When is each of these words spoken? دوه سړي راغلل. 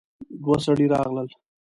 دوه 0.43 0.57
سړي 0.65 0.85
راغلل. 0.93 1.29